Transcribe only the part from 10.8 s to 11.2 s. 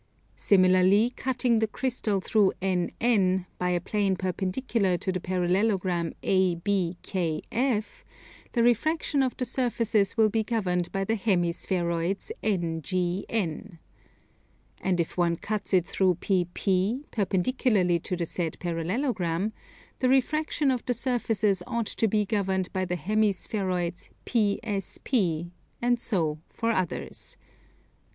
by the